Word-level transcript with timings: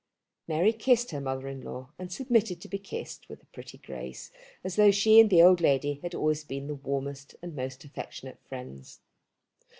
Mary 0.47 0.73
kissed 0.73 1.11
her 1.11 1.21
mother 1.21 1.47
in 1.47 1.61
law 1.61 1.89
and 1.99 2.11
submitted 2.11 2.59
to 2.59 2.67
be 2.67 2.79
kissed 2.79 3.29
with 3.29 3.39
a 3.43 3.51
pretty 3.53 3.77
grace, 3.77 4.31
as 4.63 4.75
though 4.75 4.89
she 4.89 5.19
and 5.19 5.29
the 5.29 5.43
old 5.43 5.61
lady 5.61 5.99
had 6.01 6.15
always 6.15 6.43
been 6.43 6.65
the 6.65 6.73
warmest, 6.73 7.35
most 7.43 7.85
affectionate 7.85 8.39
friends. 8.49 9.01